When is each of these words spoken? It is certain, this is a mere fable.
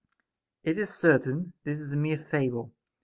It 0.63 0.79
is 0.79 0.89
certain, 0.97 1.53
this 1.63 1.79
is 1.79 1.93
a 1.93 1.97
mere 1.97 2.17
fable. 2.17 2.73